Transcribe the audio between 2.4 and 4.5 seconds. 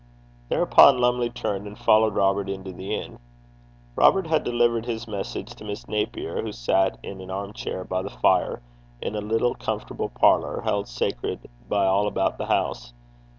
into the inn. Robert had